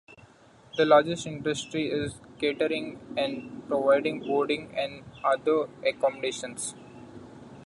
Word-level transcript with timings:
The 0.77 0.83
largest 0.85 1.27
industry 1.27 1.91
is 1.91 2.15
catering 2.39 2.99
and 3.15 3.61
providing 3.67 4.21
boarding 4.21 4.73
and 4.75 5.03
other 5.23 5.69
accommodations. 5.85 6.73